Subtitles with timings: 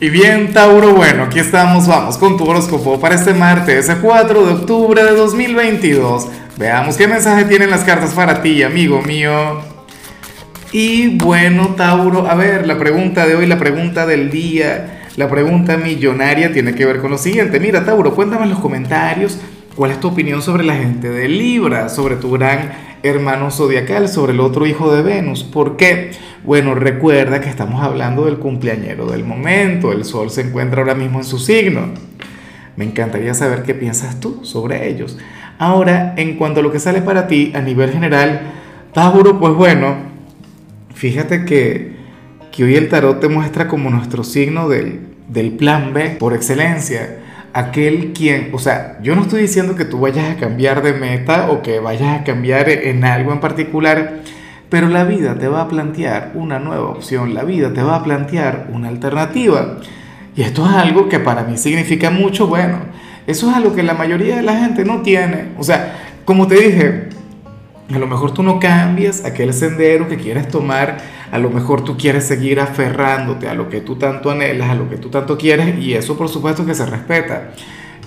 [0.00, 4.52] Y bien, Tauro, bueno, aquí estamos, vamos con tu horóscopo para este martes, 4 de
[4.52, 6.28] octubre de 2022.
[6.56, 9.60] Veamos qué mensaje tienen las cartas para ti, amigo mío.
[10.70, 15.76] Y bueno, Tauro, a ver, la pregunta de hoy, la pregunta del día, la pregunta
[15.76, 17.58] millonaria tiene que ver con lo siguiente.
[17.58, 19.40] Mira, Tauro, cuéntame en los comentarios
[19.74, 22.70] cuál es tu opinión sobre la gente de Libra, sobre tu gran
[23.02, 25.44] hermano zodiacal, sobre el otro hijo de Venus.
[25.44, 26.10] ¿Por qué?
[26.44, 31.18] Bueno, recuerda que estamos hablando del cumpleañero del momento, el sol se encuentra ahora mismo
[31.18, 31.88] en su signo.
[32.76, 35.18] Me encantaría saber qué piensas tú sobre ellos.
[35.58, 38.40] Ahora, en cuanto a lo que sale para ti a nivel general,
[38.92, 39.96] Tauro, pues bueno,
[40.94, 41.96] fíjate que,
[42.52, 47.18] que hoy el tarot te muestra como nuestro signo del, del plan B por excelencia
[47.58, 51.50] aquel quien, o sea, yo no estoy diciendo que tú vayas a cambiar de meta
[51.50, 54.20] o que vayas a cambiar en algo en particular,
[54.68, 58.04] pero la vida te va a plantear una nueva opción, la vida te va a
[58.04, 59.78] plantear una alternativa.
[60.36, 62.78] Y esto es algo que para mí significa mucho, bueno,
[63.26, 65.48] eso es algo que la mayoría de la gente no tiene.
[65.58, 67.08] O sea, como te dije,
[67.92, 70.98] a lo mejor tú no cambias aquel sendero que quieres tomar,
[71.30, 74.88] a lo mejor tú quieres seguir aferrándote a lo que tú tanto anhelas, a lo
[74.88, 77.50] que tú tanto quieres, y eso por supuesto que se respeta.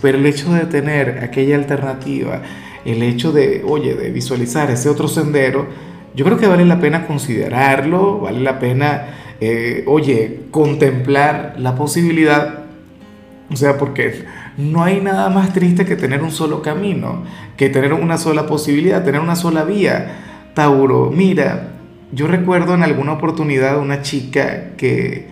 [0.00, 2.42] Pero el hecho de tener aquella alternativa,
[2.84, 5.66] el hecho de, oye, de visualizar ese otro sendero,
[6.14, 9.06] yo creo que vale la pena considerarlo, vale la pena,
[9.40, 12.64] eh, oye, contemplar la posibilidad,
[13.50, 14.24] o sea, porque
[14.56, 17.24] no hay nada más triste que tener un solo camino,
[17.56, 20.26] que tener una sola posibilidad, tener una sola vía.
[20.54, 21.79] Tauro, mira,
[22.12, 25.28] yo recuerdo en alguna oportunidad una chica que,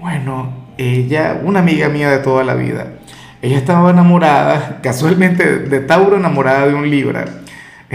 [0.00, 2.94] bueno, ella, una amiga mía de toda la vida,
[3.40, 7.24] ella estaba enamorada, casualmente de Tauro enamorada de un Libra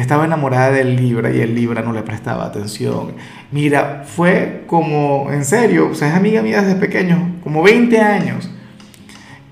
[0.02, 3.14] estaba enamorada del Libra y el Libra no le prestaba atención.
[3.52, 8.48] Mira, fue como, en serio, o sea, es amiga mía desde pequeño, como 20 años.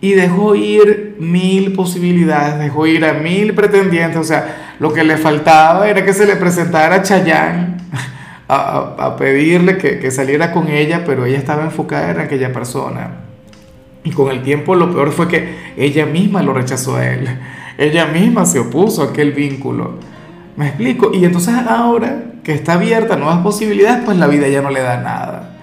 [0.01, 4.17] Y dejó ir mil posibilidades, dejó ir a mil pretendientes.
[4.17, 7.77] O sea, lo que le faltaba era que se le presentara Chayanne
[8.47, 13.21] a, pedirle que, saliera con ella, pero ella estaba enfocada en aquella persona.
[14.03, 17.27] Y con el tiempo lo peor fue que ella misma lo rechazó a él.
[17.77, 19.95] Ella misma se opuso a aquel vínculo.
[20.55, 21.11] ¿Me explico?
[21.13, 24.81] Y entonces ahora que está abierta a nuevas posibilidades, pues la vida ya no le
[24.81, 25.57] da nada.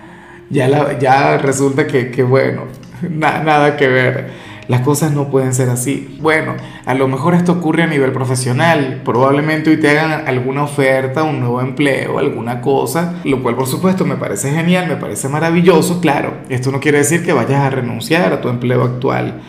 [0.50, 2.64] Ya, ya resulta que, que bueno,
[3.08, 4.30] nada que ver.
[4.68, 6.16] Las cosas no pueden ser así.
[6.20, 6.54] Bueno,
[6.86, 9.02] a lo mejor esto ocurre a nivel profesional.
[9.04, 14.04] Probablemente hoy te hagan alguna oferta, un nuevo empleo, alguna cosa, lo cual por supuesto
[14.04, 16.00] me parece genial, me parece maravilloso.
[16.00, 19.40] Claro, esto no quiere decir que vayas a renunciar a tu empleo actual.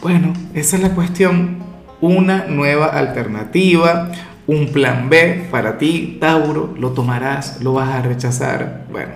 [0.00, 1.58] Bueno, esa es la cuestión.
[2.00, 4.10] Una nueva alternativa,
[4.46, 8.86] un plan B para ti, Tauro, lo tomarás, lo vas a rechazar.
[8.90, 9.12] Bueno,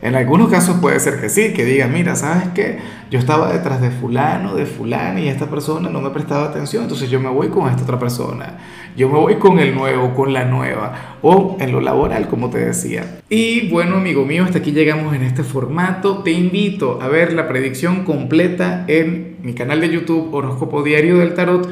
[0.00, 2.78] en algunos casos puede ser que sí, que diga, mira, ¿sabes qué?
[3.10, 7.10] Yo estaba detrás de fulano, de fulano y esta persona no me prestaba atención, entonces
[7.10, 8.58] yo me voy con esta otra persona.
[8.96, 12.58] Yo me voy con el nuevo, con la nueva, o en lo laboral, como te
[12.58, 13.20] decía.
[13.28, 16.22] Y bueno, amigo mío, hasta aquí llegamos en este formato.
[16.24, 21.34] Te invito a ver la predicción completa en mi canal de YouTube Horóscopo Diario del
[21.34, 21.68] Tarot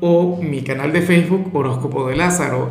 [0.00, 2.70] o mi canal de Facebook Horóscopo de Lázaro.